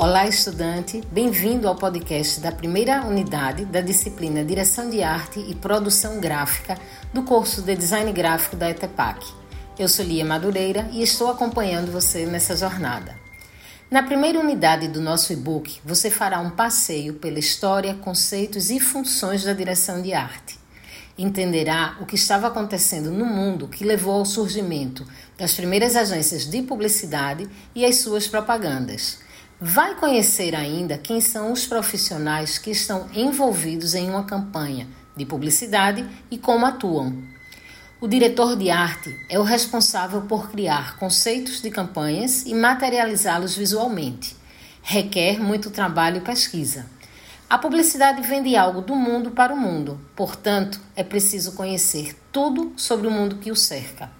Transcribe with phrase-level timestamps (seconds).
[0.00, 1.02] Olá, estudante!
[1.10, 6.78] Bem-vindo ao podcast da primeira unidade da disciplina Direção de Arte e Produção Gráfica
[7.12, 9.26] do curso de Design Gráfico da ETEPAC.
[9.76, 13.16] Eu sou Lia Madureira e estou acompanhando você nessa jornada.
[13.90, 19.42] Na primeira unidade do nosso e-book, você fará um passeio pela história, conceitos e funções
[19.42, 20.56] da direção de arte.
[21.18, 25.04] Entenderá o que estava acontecendo no mundo que levou ao surgimento
[25.36, 29.26] das primeiras agências de publicidade e as suas propagandas
[29.60, 36.08] Vai conhecer ainda quem são os profissionais que estão envolvidos em uma campanha de publicidade
[36.30, 37.24] e como atuam.
[38.00, 44.36] O diretor de arte é o responsável por criar conceitos de campanhas e materializá-los visualmente.
[44.80, 46.86] Requer muito trabalho e pesquisa.
[47.50, 53.08] A publicidade vende algo do mundo para o mundo, portanto, é preciso conhecer tudo sobre
[53.08, 54.17] o mundo que o cerca.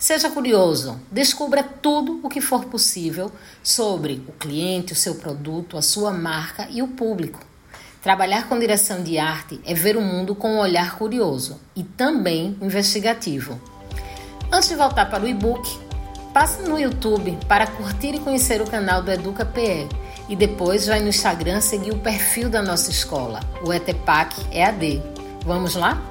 [0.00, 3.30] Seja curioso, descubra tudo o que for possível
[3.62, 7.38] sobre o cliente, o seu produto, a sua marca e o público.
[8.02, 12.56] Trabalhar com direção de arte é ver o mundo com um olhar curioso e também
[12.62, 13.60] investigativo.
[14.50, 15.68] Antes de voltar para o e-book,
[16.32, 19.86] passe no YouTube para curtir e conhecer o canal do Educa PE
[20.30, 25.02] e depois vai no Instagram seguir o perfil da nossa escola, o ETEPAC EAD.
[25.44, 26.02] Vamos lá?